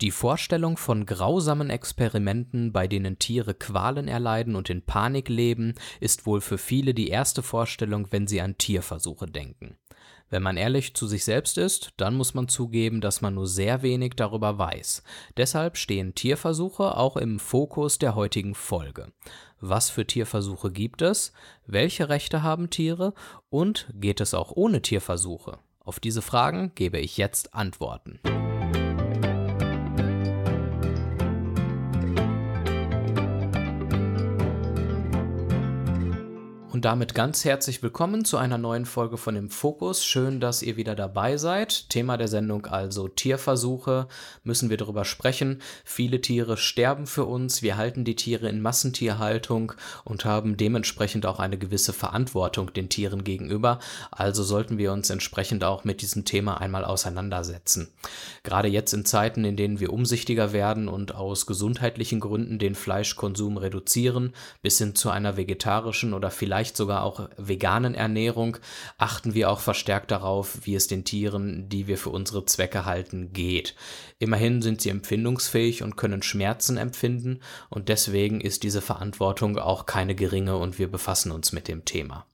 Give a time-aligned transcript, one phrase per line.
[0.00, 6.24] Die Vorstellung von grausamen Experimenten, bei denen Tiere Qualen erleiden und in Panik leben, ist
[6.24, 9.76] wohl für viele die erste Vorstellung, wenn sie an Tierversuche denken.
[10.30, 13.82] Wenn man ehrlich zu sich selbst ist, dann muss man zugeben, dass man nur sehr
[13.82, 15.02] wenig darüber weiß.
[15.36, 19.12] Deshalb stehen Tierversuche auch im Fokus der heutigen Folge.
[19.60, 21.34] Was für Tierversuche gibt es?
[21.66, 23.12] Welche Rechte haben Tiere?
[23.50, 25.58] Und geht es auch ohne Tierversuche?
[25.80, 28.20] Auf diese Fragen gebe ich jetzt Antworten.
[36.80, 40.02] Und damit ganz herzlich willkommen zu einer neuen Folge von dem Fokus.
[40.02, 41.90] Schön, dass ihr wieder dabei seid.
[41.90, 44.08] Thema der Sendung also Tierversuche.
[44.44, 45.60] Müssen wir darüber sprechen.
[45.84, 47.60] Viele Tiere sterben für uns.
[47.60, 49.74] Wir halten die Tiere in Massentierhaltung
[50.04, 53.78] und haben dementsprechend auch eine gewisse Verantwortung den Tieren gegenüber.
[54.10, 57.92] Also sollten wir uns entsprechend auch mit diesem Thema einmal auseinandersetzen.
[58.42, 63.58] Gerade jetzt in Zeiten, in denen wir umsichtiger werden und aus gesundheitlichen Gründen den Fleischkonsum
[63.58, 68.56] reduzieren, bis hin zu einer vegetarischen oder vielleicht vielleicht sogar auch veganen Ernährung,
[68.96, 73.32] achten wir auch verstärkt darauf, wie es den Tieren, die wir für unsere Zwecke halten,
[73.32, 73.74] geht.
[74.20, 77.40] Immerhin sind sie empfindungsfähig und können Schmerzen empfinden
[77.70, 82.24] und deswegen ist diese Verantwortung auch keine geringe und wir befassen uns mit dem Thema.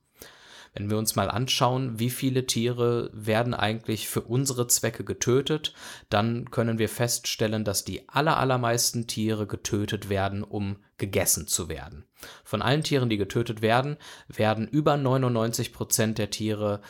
[0.77, 5.73] Wenn wir uns mal anschauen, wie viele Tiere werden eigentlich für unsere Zwecke getötet,
[6.09, 12.05] dann können wir feststellen, dass die allermeisten Tiere getötet werden, um gegessen zu werden.
[12.43, 13.97] Von allen Tieren, die getötet werden,
[14.27, 16.81] werden über 99 Prozent der Tiere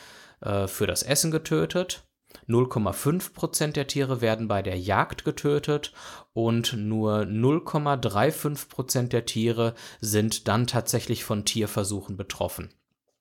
[0.42, 2.04] äh, für das Essen getötet.
[2.46, 5.94] 0,5 Prozent der Tiere werden bei der Jagd getötet
[6.34, 12.68] und nur 0,35 Prozent der Tiere sind dann tatsächlich von Tierversuchen betroffen.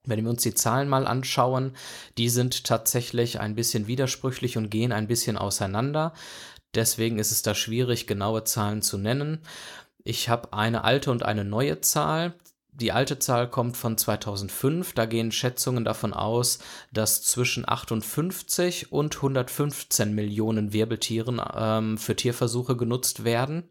[0.07, 1.73] Wenn wir uns die Zahlen mal anschauen,
[2.17, 6.13] die sind tatsächlich ein bisschen widersprüchlich und gehen ein bisschen auseinander.
[6.73, 9.39] Deswegen ist es da schwierig, genaue Zahlen zu nennen.
[10.03, 12.33] Ich habe eine alte und eine neue Zahl.
[12.71, 14.93] Die alte Zahl kommt von 2005.
[14.93, 16.59] Da gehen Schätzungen davon aus,
[16.93, 23.67] dass zwischen 58 und 115 Millionen Wirbeltieren ähm, für Tierversuche genutzt werden.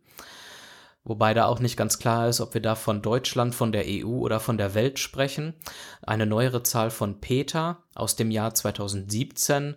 [1.06, 4.08] Wobei da auch nicht ganz klar ist, ob wir da von Deutschland, von der EU
[4.08, 5.54] oder von der Welt sprechen.
[6.02, 9.76] Eine neuere Zahl von Peter aus dem Jahr 2017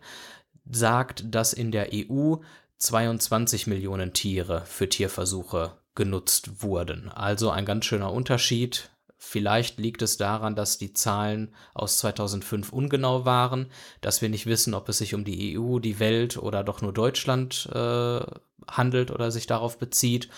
[0.72, 2.38] sagt, dass in der EU
[2.78, 7.10] 22 Millionen Tiere für Tierversuche genutzt wurden.
[7.10, 8.90] Also ein ganz schöner Unterschied.
[9.16, 13.68] Vielleicht liegt es daran, dass die Zahlen aus 2005 ungenau waren,
[14.02, 16.94] dass wir nicht wissen, ob es sich um die EU, die Welt oder doch nur
[16.94, 18.22] Deutschland äh,
[18.68, 20.30] handelt oder sich darauf bezieht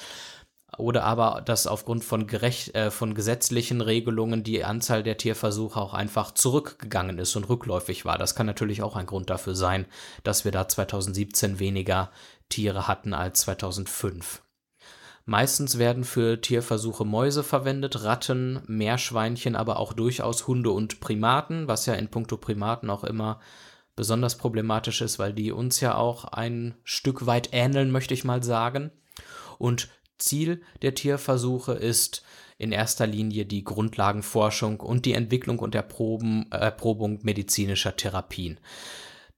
[0.77, 5.93] oder aber, dass aufgrund von, gerecht, äh, von gesetzlichen Regelungen die Anzahl der Tierversuche auch
[5.93, 8.17] einfach zurückgegangen ist und rückläufig war.
[8.17, 9.85] Das kann natürlich auch ein Grund dafür sein,
[10.23, 12.09] dass wir da 2017 weniger
[12.47, 14.41] Tiere hatten als 2005.
[15.25, 21.85] Meistens werden für Tierversuche Mäuse verwendet, Ratten, Meerschweinchen, aber auch durchaus Hunde und Primaten, was
[21.85, 23.39] ja in puncto Primaten auch immer
[23.95, 28.41] besonders problematisch ist, weil die uns ja auch ein Stück weit ähneln, möchte ich mal
[28.41, 28.91] sagen.
[29.59, 29.89] Und
[30.21, 32.23] Ziel der Tierversuche ist
[32.57, 38.59] in erster Linie die Grundlagenforschung und die Entwicklung und Erproben, Erprobung medizinischer Therapien.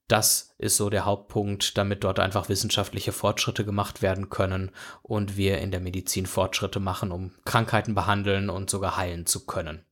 [0.07, 5.59] Das ist so der Hauptpunkt, damit dort einfach wissenschaftliche Fortschritte gemacht werden können und wir
[5.59, 9.85] in der Medizin Fortschritte machen, um Krankheiten behandeln und sogar heilen zu können.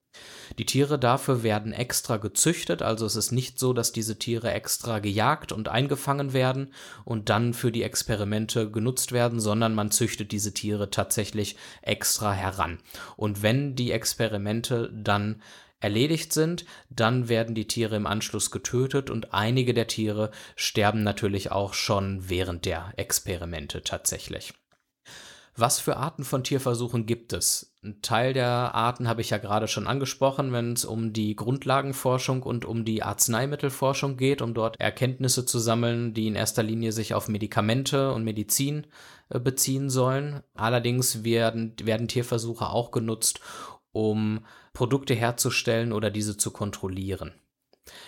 [0.58, 5.00] Die Tiere dafür werden extra gezüchtet, also es ist nicht so, dass diese Tiere extra
[5.00, 6.74] gejagt und eingefangen werden
[7.06, 12.80] und dann für die Experimente genutzt werden, sondern man züchtet diese Tiere tatsächlich extra heran.
[13.16, 15.42] Und wenn die Experimente dann
[15.80, 21.52] erledigt sind, dann werden die Tiere im Anschluss getötet und einige der Tiere sterben natürlich
[21.52, 24.54] auch schon während der Experimente tatsächlich.
[25.56, 27.71] Was für Arten von Tierversuchen gibt es?
[27.84, 32.44] Ein Teil der Arten habe ich ja gerade schon angesprochen, wenn es um die Grundlagenforschung
[32.44, 37.16] und um die Arzneimittelforschung geht, um dort Erkenntnisse zu sammeln, die in erster Linie sich
[37.16, 38.86] auf Medikamente und Medizin
[39.30, 40.44] äh, beziehen sollen.
[40.54, 43.40] Allerdings werden, werden Tierversuche auch genutzt,
[43.92, 47.32] um Produkte herzustellen oder diese zu kontrollieren.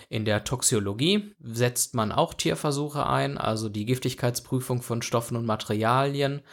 [0.08, 6.44] In der Toxologie setzt man auch Tierversuche ein, also die Giftigkeitsprüfung von Stoffen und Materialien.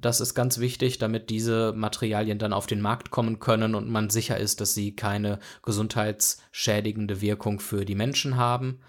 [0.00, 4.08] Das ist ganz wichtig, damit diese Materialien dann auf den Markt kommen können und man
[4.08, 8.80] sicher ist, dass sie keine gesundheitsschädigende Wirkung für die Menschen haben.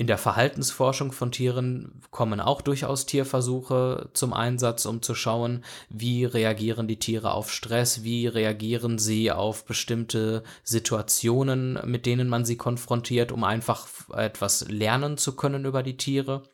[0.00, 6.24] In der Verhaltensforschung von Tieren kommen auch durchaus Tierversuche zum Einsatz, um zu schauen, wie
[6.24, 12.56] reagieren die Tiere auf Stress, wie reagieren sie auf bestimmte Situationen, mit denen man sie
[12.56, 16.44] konfrontiert, um einfach etwas lernen zu können über die Tiere.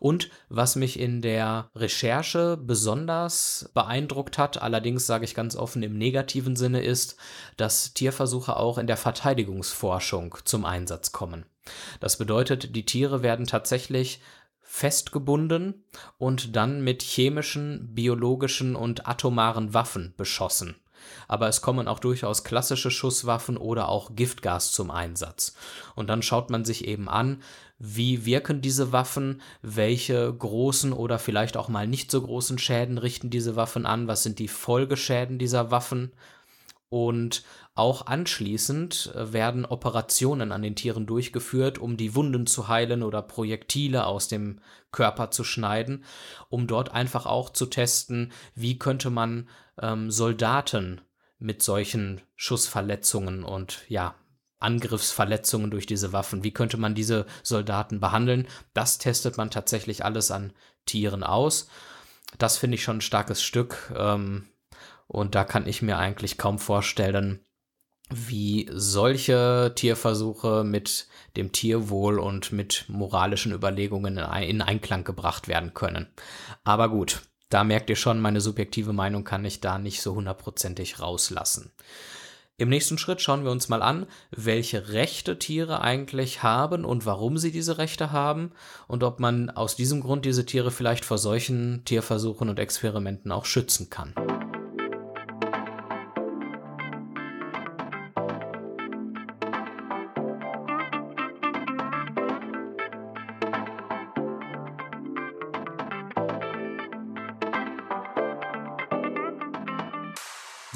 [0.00, 5.98] Und was mich in der Recherche besonders beeindruckt hat, allerdings sage ich ganz offen im
[5.98, 7.16] negativen Sinne, ist,
[7.58, 11.44] dass Tierversuche auch in der Verteidigungsforschung zum Einsatz kommen.
[12.00, 14.20] Das bedeutet, die Tiere werden tatsächlich
[14.62, 15.84] festgebunden
[16.18, 20.76] und dann mit chemischen, biologischen und atomaren Waffen beschossen
[21.26, 25.54] aber es kommen auch durchaus klassische Schusswaffen oder auch Giftgas zum Einsatz.
[25.94, 27.42] Und dann schaut man sich eben an,
[27.78, 33.30] wie wirken diese Waffen, welche großen oder vielleicht auch mal nicht so großen Schäden richten
[33.30, 36.12] diese Waffen an, was sind die Folgeschäden dieser Waffen.
[36.90, 37.44] Und
[37.74, 43.22] auch anschließend äh, werden Operationen an den Tieren durchgeführt, um die Wunden zu heilen oder
[43.22, 46.04] Projektile aus dem Körper zu schneiden,
[46.48, 49.48] um dort einfach auch zu testen, wie könnte man
[49.80, 51.02] ähm, Soldaten
[51.38, 54.14] mit solchen Schussverletzungen und ja,
[54.60, 58.48] Angriffsverletzungen durch diese Waffen, wie könnte man diese Soldaten behandeln.
[58.74, 60.52] Das testet man tatsächlich alles an
[60.84, 61.68] Tieren aus.
[62.38, 63.92] Das finde ich schon ein starkes Stück.
[63.96, 64.48] Ähm,
[65.08, 67.44] und da kann ich mir eigentlich kaum vorstellen,
[68.10, 76.08] wie solche Tierversuche mit dem Tierwohl und mit moralischen Überlegungen in Einklang gebracht werden können.
[76.64, 81.00] Aber gut, da merkt ihr schon, meine subjektive Meinung kann ich da nicht so hundertprozentig
[81.00, 81.72] rauslassen.
[82.60, 87.38] Im nächsten Schritt schauen wir uns mal an, welche Rechte Tiere eigentlich haben und warum
[87.38, 88.50] sie diese Rechte haben
[88.88, 93.44] und ob man aus diesem Grund diese Tiere vielleicht vor solchen Tierversuchen und Experimenten auch
[93.44, 94.12] schützen kann.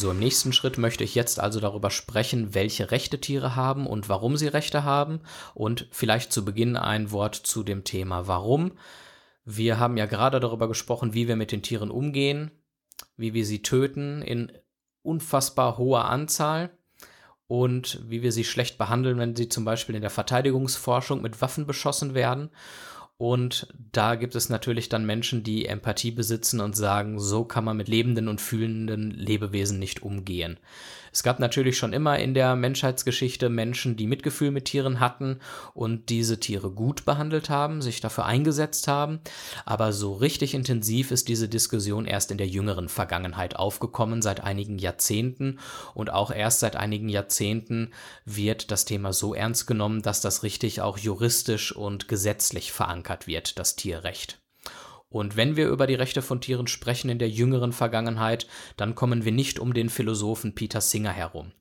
[0.03, 4.09] So, im nächsten Schritt möchte ich jetzt also darüber sprechen, welche Rechte Tiere haben und
[4.09, 5.21] warum sie Rechte haben.
[5.55, 8.73] Und vielleicht zu Beginn ein Wort zu dem Thema Warum.
[9.45, 12.51] Wir haben ja gerade darüber gesprochen, wie wir mit den Tieren umgehen,
[13.17, 14.51] wie wir sie töten in
[15.03, 16.77] unfassbar hoher Anzahl
[17.47, 21.65] und wie wir sie schlecht behandeln, wenn sie zum Beispiel in der Verteidigungsforschung mit Waffen
[21.65, 22.51] beschossen werden.
[23.23, 27.77] Und da gibt es natürlich dann Menschen, die Empathie besitzen und sagen, so kann man
[27.77, 30.59] mit lebenden und fühlenden Lebewesen nicht umgehen.
[31.13, 35.41] Es gab natürlich schon immer in der Menschheitsgeschichte Menschen, die Mitgefühl mit Tieren hatten
[35.75, 39.21] und diese Tiere gut behandelt haben, sich dafür eingesetzt haben.
[39.67, 44.79] Aber so richtig intensiv ist diese Diskussion erst in der jüngeren Vergangenheit aufgekommen, seit einigen
[44.79, 45.59] Jahrzehnten.
[45.95, 47.93] Und auch erst seit einigen Jahrzehnten
[48.25, 53.59] wird das Thema so ernst genommen, dass das richtig auch juristisch und gesetzlich verankert wird,
[53.59, 54.42] das Tierrecht.
[55.13, 59.25] Und wenn wir über die Rechte von Tieren sprechen in der jüngeren Vergangenheit, dann kommen
[59.25, 61.53] wir nicht um den Philosophen Peter Singer herum.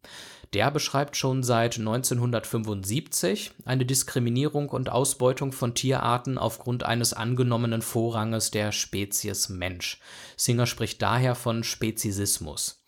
[0.54, 8.52] Der beschreibt schon seit 1975 eine Diskriminierung und Ausbeutung von Tierarten aufgrund eines angenommenen Vorranges
[8.52, 10.00] der Spezies Mensch.
[10.38, 12.84] Singer spricht daher von Speziesismus.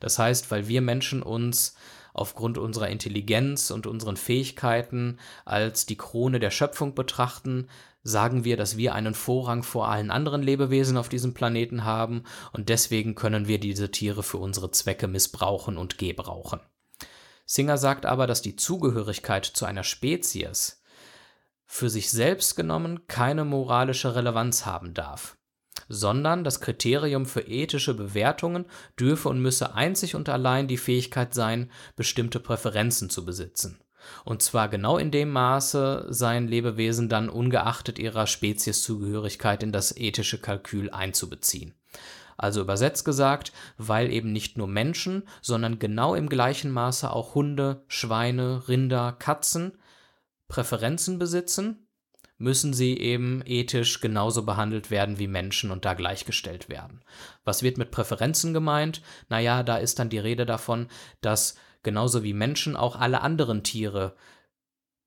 [0.00, 1.74] Das heißt, weil wir Menschen uns
[2.12, 7.68] aufgrund unserer Intelligenz und unseren Fähigkeiten als die Krone der Schöpfung betrachten,
[8.06, 12.22] sagen wir, dass wir einen Vorrang vor allen anderen Lebewesen auf diesem Planeten haben
[12.52, 16.60] und deswegen können wir diese Tiere für unsere Zwecke missbrauchen und gebrauchen.
[17.44, 20.82] Singer sagt aber, dass die Zugehörigkeit zu einer Spezies
[21.64, 25.36] für sich selbst genommen keine moralische Relevanz haben darf,
[25.88, 28.66] sondern das Kriterium für ethische Bewertungen
[28.98, 33.80] dürfe und müsse einzig und allein die Fähigkeit sein, bestimmte Präferenzen zu besitzen.
[34.24, 40.40] Und zwar genau in dem Maße seien Lebewesen dann ungeachtet ihrer Spezieszugehörigkeit in das ethische
[40.40, 41.74] Kalkül einzubeziehen.
[42.36, 47.84] Also übersetzt gesagt, weil eben nicht nur Menschen, sondern genau im gleichen Maße auch Hunde,
[47.88, 49.72] Schweine, Rinder, Katzen
[50.48, 51.88] Präferenzen besitzen,
[52.38, 57.02] müssen sie eben ethisch genauso behandelt werden wie Menschen und da gleichgestellt werden.
[57.44, 59.00] Was wird mit Präferenzen gemeint?
[59.28, 60.88] Naja, da ist dann die Rede davon,
[61.22, 61.56] dass
[61.86, 64.16] genauso wie Menschen auch alle anderen Tiere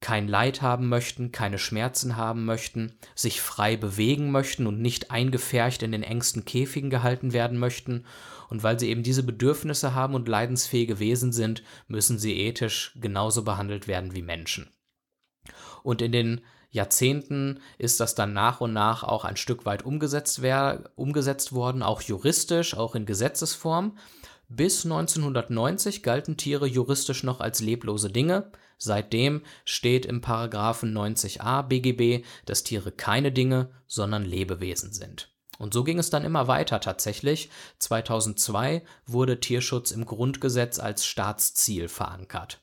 [0.02, 5.84] kein Leid haben möchten, keine Schmerzen haben möchten, sich frei bewegen möchten und nicht eingefärcht
[5.84, 8.06] in den engsten Käfigen gehalten werden möchten.
[8.50, 13.44] Und weil sie eben diese Bedürfnisse haben und leidensfähige Wesen sind, müssen sie ethisch genauso
[13.44, 14.70] behandelt werden wie Menschen.
[15.84, 20.42] Und in den Jahrzehnten ist das dann nach und nach auch ein Stück weit umgesetzt,
[20.42, 23.98] wär, umgesetzt worden, auch juristisch, auch in Gesetzesform.
[24.52, 28.52] Bis 1990 galten Tiere juristisch noch als leblose Dinge.
[28.80, 35.32] Seitdem steht im Paragraphen 90a BGB, dass Tiere keine Dinge, sondern Lebewesen sind.
[35.60, 37.52] Und so ging es dann immer weiter tatsächlich.
[37.78, 42.60] 2002 wurde Tierschutz im Grundgesetz als Staatsziel verankert.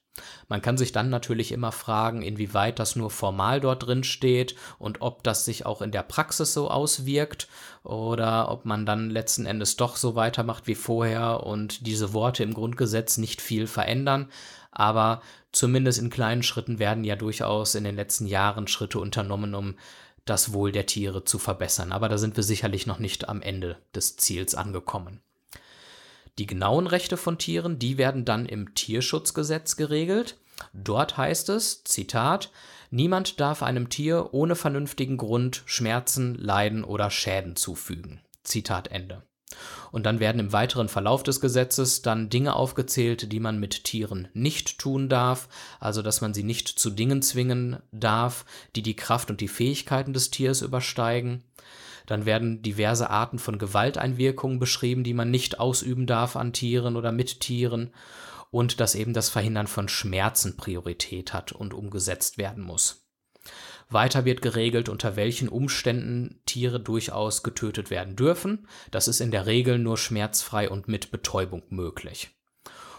[0.48, 5.00] Man kann sich dann natürlich immer fragen, inwieweit das nur formal dort drin steht und
[5.00, 7.48] ob das sich auch in der Praxis so auswirkt
[7.82, 12.54] oder ob man dann letzten Endes doch so weitermacht wie vorher und diese Worte im
[12.54, 14.30] Grundgesetz nicht viel verändern.
[14.70, 19.76] Aber zumindest in kleinen Schritten werden ja durchaus in den letzten Jahren Schritte unternommen, um
[20.26, 21.92] das Wohl der Tiere zu verbessern.
[21.92, 25.22] Aber da sind wir sicherlich noch nicht am Ende des Ziels angekommen.
[26.38, 30.36] Die genauen Rechte von Tieren, die werden dann im Tierschutzgesetz geregelt.
[30.72, 32.50] Dort heißt es, Zitat,
[32.90, 38.20] Niemand darf einem Tier ohne vernünftigen Grund Schmerzen, Leiden oder Schäden zufügen.
[38.44, 39.22] Zitat Ende.
[39.92, 44.28] Und dann werden im weiteren Verlauf des Gesetzes dann Dinge aufgezählt, die man mit Tieren
[44.34, 45.48] nicht tun darf,
[45.80, 50.12] also dass man sie nicht zu Dingen zwingen darf, die die Kraft und die Fähigkeiten
[50.12, 51.42] des Tiers übersteigen.
[52.06, 57.12] Dann werden diverse Arten von Gewalteinwirkungen beschrieben, die man nicht ausüben darf an Tieren oder
[57.12, 57.92] mit Tieren.
[58.50, 63.06] Und dass eben das Verhindern von Schmerzen Priorität hat und umgesetzt werden muss.
[63.88, 68.66] Weiter wird geregelt, unter welchen Umständen Tiere durchaus getötet werden dürfen.
[68.90, 72.30] Das ist in der Regel nur schmerzfrei und mit Betäubung möglich.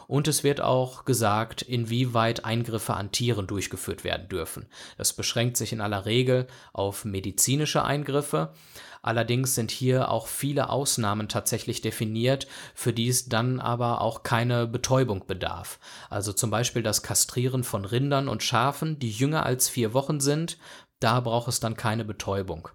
[0.07, 4.67] Und es wird auch gesagt, inwieweit Eingriffe an Tieren durchgeführt werden dürfen.
[4.97, 8.53] Das beschränkt sich in aller Regel auf medizinische Eingriffe,
[9.07, 12.45] Allerdings sind hier auch viele Ausnahmen tatsächlich definiert,
[12.75, 15.79] für die es dann aber auch keine Betäubung bedarf.
[16.09, 20.57] Also zum Beispiel das Kastrieren von Rindern und Schafen, die jünger als vier Wochen sind,
[20.99, 22.67] da braucht es dann keine Betäubung.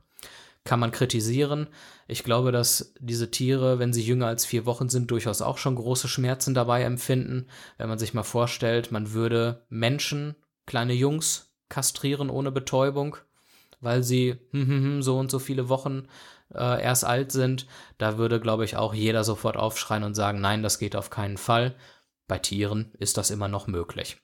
[0.64, 1.66] Kann man kritisieren.
[2.08, 5.74] Ich glaube, dass diese Tiere, wenn sie jünger als vier Wochen sind, durchaus auch schon
[5.74, 7.46] große Schmerzen dabei empfinden.
[7.76, 10.34] Wenn man sich mal vorstellt, man würde Menschen,
[10.64, 13.18] kleine Jungs, kastrieren ohne Betäubung,
[13.82, 16.06] weil sie hm, hm, hm, so und so viele Wochen
[16.54, 17.66] äh, erst alt sind,
[17.98, 21.36] da würde, glaube ich, auch jeder sofort aufschreien und sagen, nein, das geht auf keinen
[21.36, 21.74] Fall.
[22.28, 24.16] Bei Tieren ist das immer noch möglich.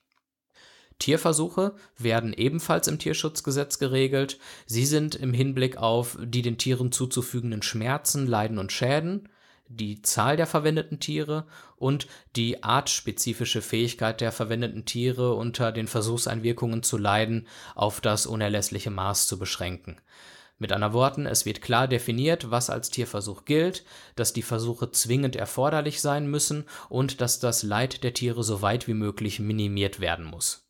[0.97, 4.37] Tierversuche werden ebenfalls im Tierschutzgesetz geregelt.
[4.65, 9.29] Sie sind im Hinblick auf die den Tieren zuzufügenden Schmerzen, Leiden und Schäden
[9.69, 11.45] die Zahl der verwendeten Tiere
[11.77, 18.89] und die artspezifische Fähigkeit der verwendeten Tiere unter den Versuchseinwirkungen zu leiden auf das unerlässliche
[18.89, 20.01] Maß zu beschränken.
[20.57, 23.85] Mit anderen Worten, es wird klar definiert, was als Tierversuch gilt,
[24.15, 28.87] dass die Versuche zwingend erforderlich sein müssen und dass das Leid der Tiere so weit
[28.87, 30.68] wie möglich minimiert werden muss.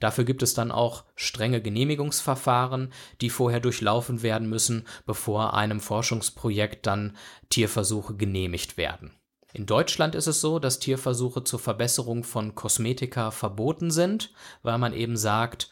[0.00, 6.86] Dafür gibt es dann auch strenge Genehmigungsverfahren, die vorher durchlaufen werden müssen, bevor einem Forschungsprojekt
[6.86, 7.16] dann
[7.50, 9.12] Tierversuche genehmigt werden.
[9.52, 14.92] In Deutschland ist es so, dass Tierversuche zur Verbesserung von Kosmetika verboten sind, weil man
[14.92, 15.70] eben sagt,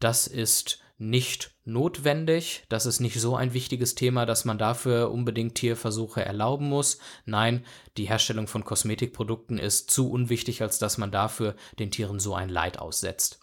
[0.00, 5.54] das ist nicht notwendig, das ist nicht so ein wichtiges Thema, dass man dafür unbedingt
[5.54, 6.98] Tierversuche erlauben muss.
[7.24, 7.64] Nein,
[7.96, 12.50] die Herstellung von Kosmetikprodukten ist zu unwichtig, als dass man dafür den Tieren so ein
[12.50, 13.40] Leid aussetzt.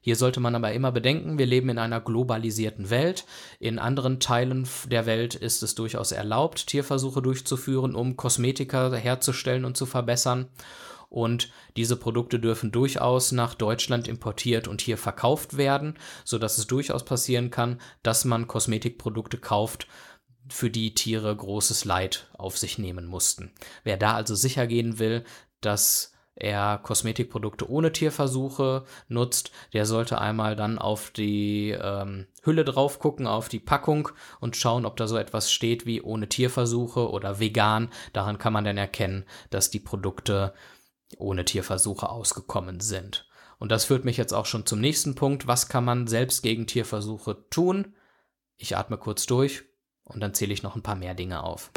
[0.00, 3.24] Hier sollte man aber immer bedenken, wir leben in einer globalisierten Welt.
[3.58, 9.76] In anderen Teilen der Welt ist es durchaus erlaubt, Tierversuche durchzuführen, um Kosmetika herzustellen und
[9.76, 10.48] zu verbessern.
[11.12, 17.04] Und diese Produkte dürfen durchaus nach Deutschland importiert und hier verkauft werden, sodass es durchaus
[17.04, 19.86] passieren kann, dass man Kosmetikprodukte kauft,
[20.48, 23.52] für die Tiere großes Leid auf sich nehmen mussten.
[23.84, 25.24] Wer da also sicher gehen will,
[25.60, 32.98] dass er Kosmetikprodukte ohne Tierversuche nutzt, der sollte einmal dann auf die ähm, Hülle drauf
[32.98, 34.08] gucken, auf die Packung
[34.40, 37.90] und schauen, ob da so etwas steht wie ohne Tierversuche oder vegan.
[38.12, 40.54] Daran kann man dann erkennen, dass die Produkte
[41.18, 43.28] ohne Tierversuche ausgekommen sind.
[43.58, 45.46] Und das führt mich jetzt auch schon zum nächsten Punkt.
[45.46, 47.94] Was kann man selbst gegen Tierversuche tun?
[48.56, 49.62] Ich atme kurz durch
[50.04, 51.70] und dann zähle ich noch ein paar mehr Dinge auf.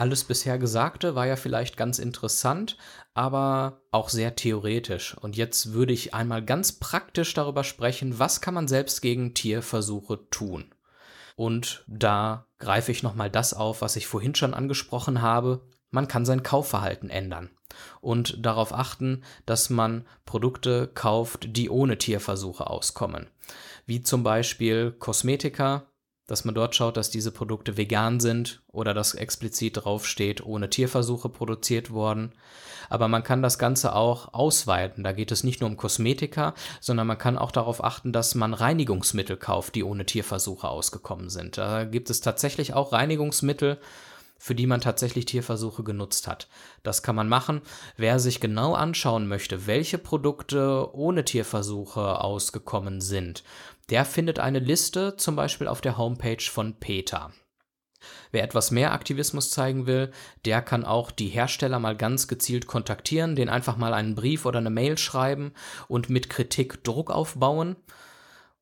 [0.00, 2.78] Alles bisher Gesagte war ja vielleicht ganz interessant,
[3.12, 5.14] aber auch sehr theoretisch.
[5.14, 10.30] Und jetzt würde ich einmal ganz praktisch darüber sprechen, was kann man selbst gegen Tierversuche
[10.30, 10.74] tun.
[11.36, 15.68] Und da greife ich nochmal das auf, was ich vorhin schon angesprochen habe.
[15.90, 17.50] Man kann sein Kaufverhalten ändern
[18.00, 23.26] und darauf achten, dass man Produkte kauft, die ohne Tierversuche auskommen.
[23.84, 25.89] Wie zum Beispiel Kosmetika,
[26.30, 31.28] dass man dort schaut, dass diese Produkte vegan sind oder dass explizit draufsteht, ohne Tierversuche
[31.28, 32.30] produziert worden.
[32.88, 35.02] Aber man kann das Ganze auch ausweiten.
[35.02, 38.54] Da geht es nicht nur um Kosmetika, sondern man kann auch darauf achten, dass man
[38.54, 41.58] Reinigungsmittel kauft, die ohne Tierversuche ausgekommen sind.
[41.58, 43.78] Da gibt es tatsächlich auch Reinigungsmittel
[44.42, 46.48] für die man tatsächlich Tierversuche genutzt hat.
[46.82, 47.60] Das kann man machen.
[47.98, 53.44] Wer sich genau anschauen möchte, welche Produkte ohne Tierversuche ausgekommen sind,
[53.90, 57.32] der findet eine Liste zum Beispiel auf der Homepage von PETA.
[58.32, 60.10] Wer etwas mehr Aktivismus zeigen will,
[60.44, 64.58] der kann auch die Hersteller mal ganz gezielt kontaktieren, den einfach mal einen Brief oder
[64.58, 65.52] eine Mail schreiben
[65.88, 67.76] und mit Kritik Druck aufbauen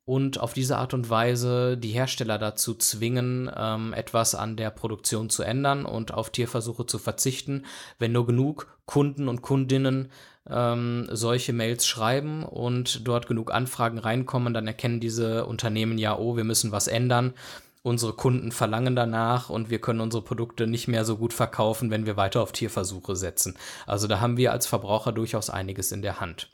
[0.08, 5.28] und auf diese Art und Weise die Hersteller dazu zwingen, ähm, etwas an der Produktion
[5.28, 7.66] zu ändern und auf Tierversuche zu verzichten,
[7.98, 10.10] wenn nur genug Kunden und Kundinnen
[10.48, 16.38] ähm, solche Mails schreiben und dort genug Anfragen reinkommen, dann erkennen diese Unternehmen ja, oh,
[16.38, 17.34] wir müssen was ändern.
[17.82, 22.06] Unsere Kunden verlangen danach und wir können unsere Produkte nicht mehr so gut verkaufen, wenn
[22.06, 23.58] wir weiter auf Tierversuche setzen.
[23.86, 26.48] Also da haben wir als Verbraucher durchaus einiges in der Hand.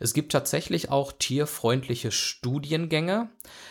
[0.00, 3.28] Es gibt tatsächlich auch tierfreundliche Studiengänge,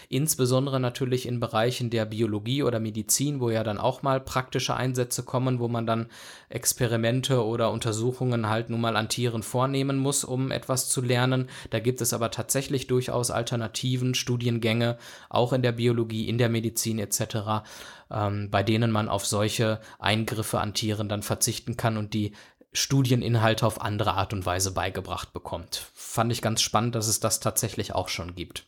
[0.10, 5.24] insbesondere natürlich in Bereichen der Biologie oder Medizin, wo ja dann auch mal praktische Einsätze
[5.24, 6.08] kommen, wo man dann
[6.50, 11.50] Experimente oder Untersuchungen halt nun mal an Tieren vornehmen muss, um etwas zu lernen.
[11.70, 14.98] Da gibt es aber tatsächlich durchaus Alternativen, Studiengänge,
[15.30, 17.64] auch in der Biologie, in der Medizin etc.,
[18.10, 22.34] ähm, bei denen man auf solche Eingriffe an Tieren dann verzichten kann und die
[22.74, 25.90] Studieninhalte auf andere Art und Weise beigebracht bekommt.
[25.94, 28.66] Fand ich ganz spannend, dass es das tatsächlich auch schon gibt.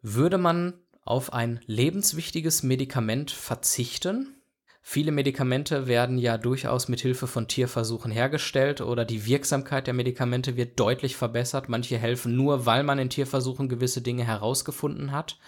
[0.00, 0.74] Würde man
[1.04, 4.42] auf ein lebenswichtiges Medikament verzichten?
[4.84, 10.56] Viele Medikamente werden ja durchaus mit Hilfe von Tierversuchen hergestellt oder die Wirksamkeit der Medikamente
[10.56, 11.68] wird deutlich verbessert.
[11.68, 15.38] Manche helfen nur, weil man in Tierversuchen gewisse Dinge herausgefunden hat.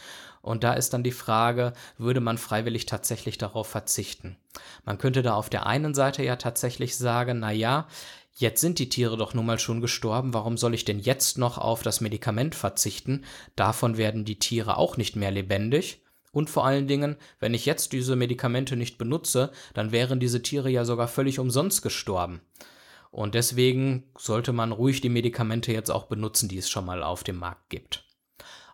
[0.44, 4.36] Und da ist dann die Frage, würde man freiwillig tatsächlich darauf verzichten?
[4.84, 7.88] Man könnte da auf der einen Seite ja tatsächlich sagen, na ja,
[8.36, 11.56] Jetzt sind die Tiere doch nun mal schon gestorben, warum soll ich denn jetzt noch
[11.56, 13.22] auf das Medikament verzichten?
[13.54, 16.02] Davon werden die Tiere auch nicht mehr lebendig.
[16.32, 20.68] Und vor allen Dingen, wenn ich jetzt diese Medikamente nicht benutze, dann wären diese Tiere
[20.68, 22.40] ja sogar völlig umsonst gestorben.
[23.12, 27.22] Und deswegen sollte man ruhig die Medikamente jetzt auch benutzen, die es schon mal auf
[27.22, 28.03] dem Markt gibt.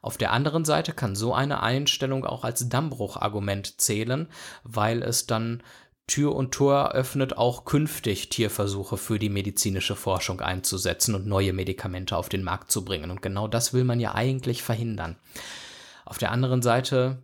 [0.03, 4.29] Auf der anderen Seite kann so eine Einstellung auch als Dammbruchargument zählen,
[4.63, 5.63] weil es dann
[6.07, 12.17] Tür und Tor öffnet, auch künftig Tierversuche für die medizinische Forschung einzusetzen und neue Medikamente
[12.17, 13.11] auf den Markt zu bringen.
[13.11, 15.17] Und genau das will man ja eigentlich verhindern.
[16.05, 17.23] Auf der anderen Seite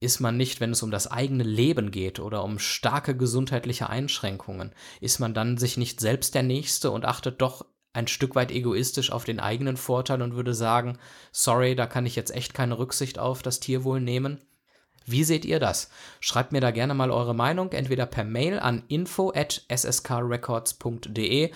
[0.00, 4.74] ist man nicht, wenn es um das eigene Leben geht oder um starke gesundheitliche Einschränkungen,
[5.00, 9.10] ist man dann sich nicht selbst der Nächste und achtet doch ein Stück weit egoistisch
[9.12, 10.98] auf den eigenen Vorteil und würde sagen,
[11.32, 14.40] sorry, da kann ich jetzt echt keine Rücksicht auf das Tierwohl nehmen.
[15.06, 15.90] Wie seht ihr das?
[16.20, 21.50] Schreibt mir da gerne mal eure Meinung, entweder per Mail an info at sskrecords.de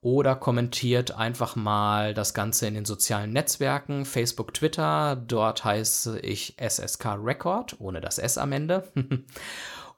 [0.00, 5.16] oder kommentiert einfach mal das Ganze in den sozialen Netzwerken, Facebook, Twitter.
[5.16, 8.92] Dort heiße ich SSK Record, ohne das S am Ende.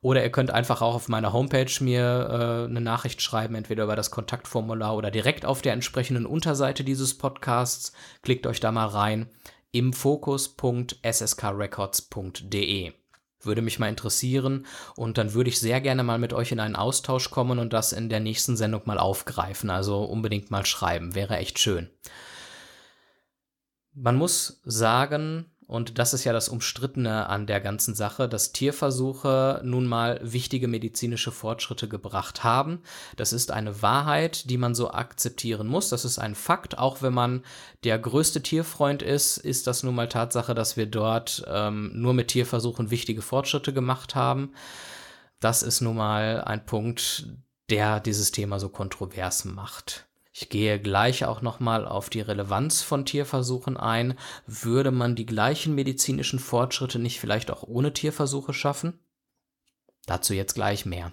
[0.02, 3.94] Oder ihr könnt einfach auch auf meiner Homepage mir äh, eine Nachricht schreiben, entweder über
[3.94, 7.92] das Kontaktformular oder direkt auf der entsprechenden Unterseite dieses Podcasts.
[8.20, 9.30] Klickt euch da mal rein
[9.70, 12.92] im Fokus.sskrecords.de.
[13.44, 16.74] Würde mich mal interessieren und dann würde ich sehr gerne mal mit euch in einen
[16.76, 19.70] Austausch kommen und das in der nächsten Sendung mal aufgreifen.
[19.70, 21.88] Also unbedingt mal schreiben, wäre echt schön.
[23.94, 29.62] Man muss sagen, und das ist ja das Umstrittene an der ganzen Sache, dass Tierversuche
[29.64, 32.82] nun mal wichtige medizinische Fortschritte gebracht haben.
[33.16, 35.88] Das ist eine Wahrheit, die man so akzeptieren muss.
[35.88, 36.76] Das ist ein Fakt.
[36.76, 37.42] Auch wenn man
[37.84, 42.28] der größte Tierfreund ist, ist das nun mal Tatsache, dass wir dort ähm, nur mit
[42.28, 44.52] Tierversuchen wichtige Fortschritte gemacht haben.
[45.40, 47.28] Das ist nun mal ein Punkt,
[47.70, 50.06] der dieses Thema so kontrovers macht.
[50.32, 54.18] Ich gehe gleich auch nochmal auf die Relevanz von Tierversuchen ein.
[54.46, 58.98] Würde man die gleichen medizinischen Fortschritte nicht vielleicht auch ohne Tierversuche schaffen?
[60.06, 61.12] Dazu jetzt gleich mehr.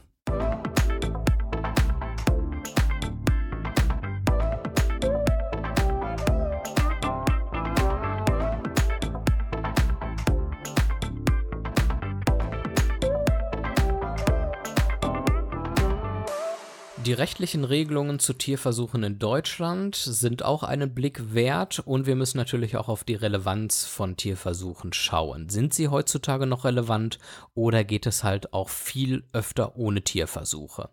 [17.09, 22.37] Die rechtlichen Regelungen zu Tierversuchen in Deutschland sind auch einen Blick wert und wir müssen
[22.37, 25.49] natürlich auch auf die Relevanz von Tierversuchen schauen.
[25.49, 27.17] Sind sie heutzutage noch relevant
[27.55, 30.91] oder geht es halt auch viel öfter ohne Tierversuche?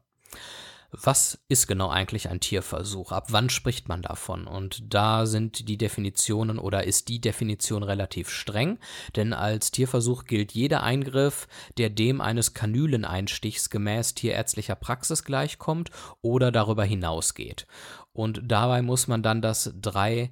[0.90, 3.12] Was ist genau eigentlich ein Tierversuch?
[3.12, 4.46] Ab wann spricht man davon?
[4.46, 8.78] Und da sind die Definitionen oder ist die Definition relativ streng,
[9.14, 15.90] denn als Tierversuch gilt jeder Eingriff, der dem eines Kanüleneinstichs gemäß tierärztlicher Praxis gleichkommt
[16.22, 17.66] oder darüber hinausgeht.
[18.12, 20.30] Und dabei muss man dann das 3R,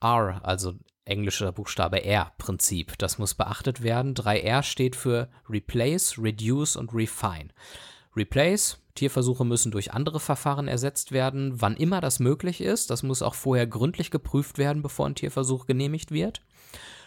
[0.00, 2.98] also englischer Buchstabe R-Prinzip.
[2.98, 4.14] Das muss beachtet werden.
[4.14, 7.48] 3R steht für Replace, Reduce und Refine.
[8.14, 12.90] Replace, Tierversuche müssen durch andere Verfahren ersetzt werden, wann immer das möglich ist.
[12.90, 16.42] Das muss auch vorher gründlich geprüft werden, bevor ein Tierversuch genehmigt wird.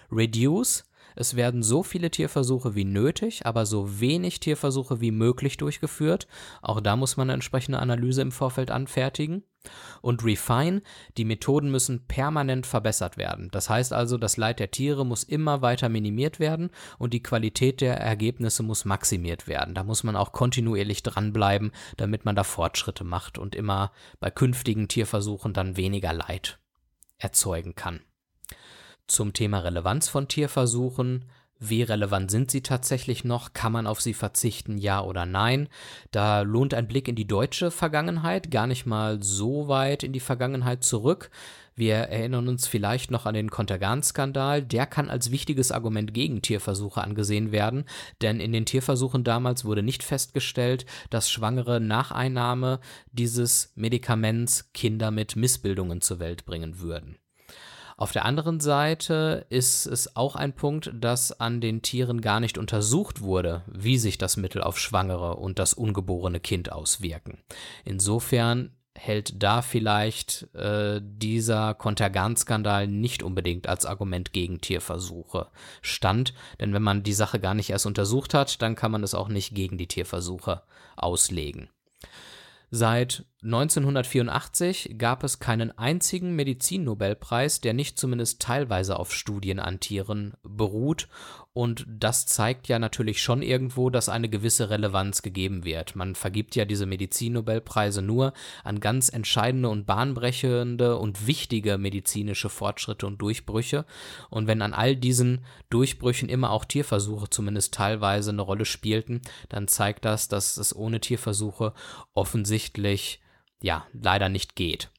[0.10, 6.28] Reduce, es werden so viele Tierversuche wie nötig, aber so wenig Tierversuche wie möglich durchgeführt.
[6.62, 9.44] Auch da muss man eine entsprechende Analyse im Vorfeld anfertigen.
[10.02, 10.82] Und Refine,
[11.18, 13.50] die Methoden müssen permanent verbessert werden.
[13.52, 17.82] Das heißt also, das Leid der Tiere muss immer weiter minimiert werden und die Qualität
[17.82, 19.76] der Ergebnisse muss maximiert werden.
[19.76, 23.92] Da muss man auch kontinuierlich dranbleiben, damit man da Fortschritte macht und immer
[24.22, 26.60] bei künftigen Tierversuchen dann weniger Leid
[27.18, 28.02] erzeugen kann.
[29.10, 31.26] Zum Thema Relevanz von Tierversuchen
[31.62, 33.52] wie relevant sind sie tatsächlich noch?
[33.52, 34.78] Kann man auf sie verzichten?
[34.78, 35.68] Ja oder nein?
[36.12, 40.22] Da lohnt ein Blick in die deutsche Vergangenheit, gar nicht mal so weit in die
[40.22, 41.30] Vergangenheit zurück.
[41.76, 44.64] Wir erinnern uns vielleicht noch an den Kontergan-Skandal.
[44.64, 47.84] Der kann als wichtiges Argument gegen Tierversuche angesehen werden,
[48.22, 52.80] denn in den Tierversuchen damals wurde nicht festgestellt, dass Schwangere nach Einnahme
[53.12, 57.18] dieses Medikaments Kinder mit Missbildungen zur Welt bringen würden.
[58.00, 62.58] Auf der anderen Seite ist es auch ein Punkt, dass an den Tieren gar nicht
[62.58, 67.40] untersucht wurde, wie sich das Mittel auf Schwangere und das ungeborene Kind auswirken.
[67.84, 75.48] Insofern hält da vielleicht äh, dieser Kontergan-Skandal nicht unbedingt als Argument gegen Tierversuche
[75.82, 79.14] stand, denn wenn man die Sache gar nicht erst untersucht hat, dann kann man es
[79.14, 80.62] auch nicht gegen die Tierversuche
[80.96, 81.68] auslegen.
[82.72, 90.34] Seit 1984 gab es keinen einzigen Medizinnobelpreis, der nicht zumindest teilweise auf Studien an Tieren
[90.44, 91.08] beruht
[91.60, 95.94] und das zeigt ja natürlich schon irgendwo, dass eine gewisse Relevanz gegeben wird.
[95.94, 98.32] Man vergibt ja diese Medizinnobelpreise nur
[98.64, 103.86] an ganz entscheidende und bahnbrechende und wichtige medizinische Fortschritte und Durchbrüche.
[104.30, 109.68] Und wenn an all diesen Durchbrüchen immer auch Tierversuche zumindest teilweise eine Rolle spielten, dann
[109.68, 111.74] zeigt das, dass es ohne Tierversuche
[112.14, 113.20] offensichtlich
[113.62, 114.90] ja leider nicht geht.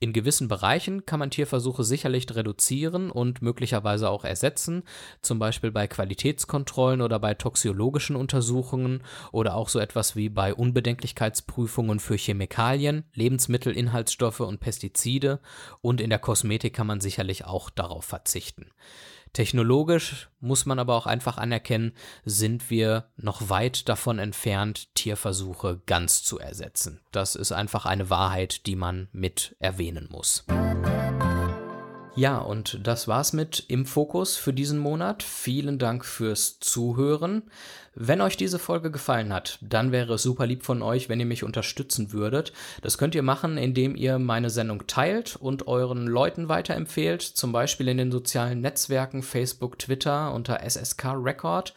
[0.00, 4.84] In gewissen Bereichen kann man Tierversuche sicherlich reduzieren und möglicherweise auch ersetzen,
[5.22, 11.98] zum Beispiel bei Qualitätskontrollen oder bei toxiologischen Untersuchungen oder auch so etwas wie bei Unbedenklichkeitsprüfungen
[11.98, 15.40] für Chemikalien, Lebensmittelinhaltsstoffe und Pestizide
[15.80, 18.70] und in der Kosmetik kann man sicherlich auch darauf verzichten.
[19.32, 21.92] Technologisch muss man aber auch einfach anerkennen,
[22.24, 27.00] sind wir noch weit davon entfernt, Tierversuche ganz zu ersetzen.
[27.12, 30.44] Das ist einfach eine Wahrheit, die man mit erwähnen muss.
[32.18, 35.22] Ja, und das war's mit Im Fokus für diesen Monat.
[35.22, 37.44] Vielen Dank fürs Zuhören.
[37.94, 41.26] Wenn euch diese Folge gefallen hat, dann wäre es super lieb von euch, wenn ihr
[41.26, 42.52] mich unterstützen würdet.
[42.82, 47.86] Das könnt ihr machen, indem ihr meine Sendung teilt und euren Leuten weiterempfehlt, zum Beispiel
[47.86, 51.72] in den sozialen Netzwerken Facebook, Twitter unter SSK Record